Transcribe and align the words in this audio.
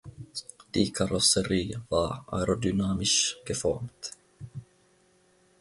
Die 0.73 0.91
Karosserie 0.91 1.79
war 1.89 2.25
aerodynamisch 2.27 3.37
geformt. 3.45 4.17